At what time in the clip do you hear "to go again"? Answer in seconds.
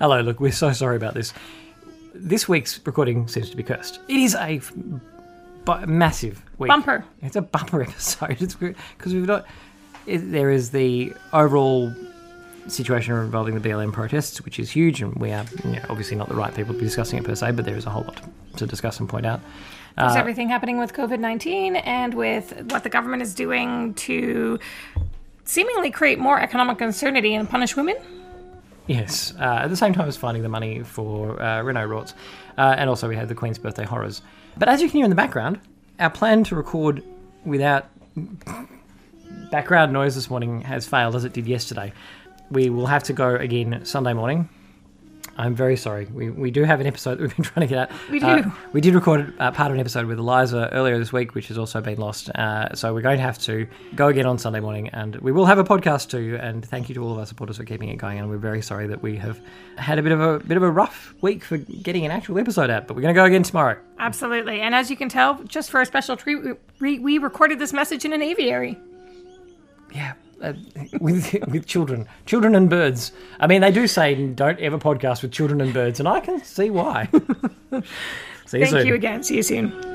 43.04-43.84, 53.40-54.26, 63.14-63.42